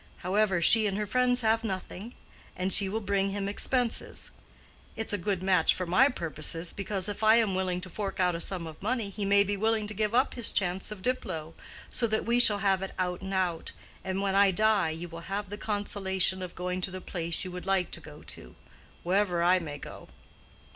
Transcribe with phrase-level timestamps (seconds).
[0.17, 2.15] "However, she and her friends have nothing,
[2.55, 4.31] and she will bring him expenses.
[4.95, 8.33] It's a good match for my purposes, because if I am willing to fork out
[8.33, 11.53] a sum of money, he may be willing to give up his chance of Diplow,
[11.91, 15.29] so that we shall have it out and out, and when I die you will
[15.29, 19.59] have the consolation of going to the place you would like to go to—wherever I
[19.59, 20.07] may go."